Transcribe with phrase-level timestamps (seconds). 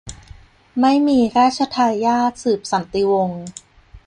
[0.79, 3.43] ไม่มีรัชทายาทสืบสันติวงศ์